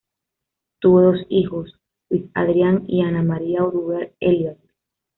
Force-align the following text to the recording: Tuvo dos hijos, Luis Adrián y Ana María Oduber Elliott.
Tuvo 0.79 0.99
dos 1.03 1.19
hijos, 1.29 1.75
Luis 2.09 2.25
Adrián 2.33 2.85
y 2.87 3.03
Ana 3.03 3.21
María 3.21 3.63
Oduber 3.63 4.15
Elliott. 4.19 4.57